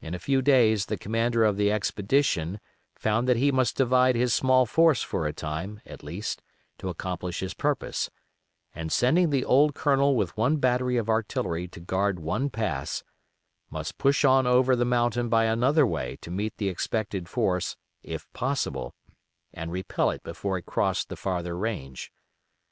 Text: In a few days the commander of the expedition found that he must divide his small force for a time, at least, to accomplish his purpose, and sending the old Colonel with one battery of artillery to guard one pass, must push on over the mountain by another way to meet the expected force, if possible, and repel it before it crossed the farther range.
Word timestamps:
In 0.00 0.14
a 0.14 0.20
few 0.20 0.40
days 0.40 0.86
the 0.86 0.96
commander 0.96 1.42
of 1.44 1.56
the 1.56 1.72
expedition 1.72 2.60
found 2.94 3.28
that 3.28 3.36
he 3.38 3.50
must 3.50 3.76
divide 3.76 4.14
his 4.14 4.32
small 4.32 4.66
force 4.66 5.02
for 5.02 5.26
a 5.26 5.32
time, 5.32 5.80
at 5.84 6.04
least, 6.04 6.44
to 6.78 6.88
accomplish 6.88 7.40
his 7.40 7.54
purpose, 7.54 8.08
and 8.72 8.92
sending 8.92 9.30
the 9.30 9.44
old 9.44 9.74
Colonel 9.74 10.14
with 10.14 10.36
one 10.36 10.58
battery 10.58 10.96
of 10.96 11.08
artillery 11.08 11.66
to 11.66 11.80
guard 11.80 12.20
one 12.20 12.50
pass, 12.50 13.02
must 13.68 13.98
push 13.98 14.24
on 14.24 14.46
over 14.46 14.76
the 14.76 14.84
mountain 14.84 15.28
by 15.28 15.46
another 15.46 15.84
way 15.84 16.14
to 16.22 16.30
meet 16.30 16.58
the 16.58 16.68
expected 16.68 17.28
force, 17.28 17.76
if 18.00 18.32
possible, 18.32 18.94
and 19.52 19.72
repel 19.72 20.10
it 20.10 20.22
before 20.22 20.56
it 20.58 20.66
crossed 20.66 21.08
the 21.08 21.16
farther 21.16 21.58
range. 21.58 22.12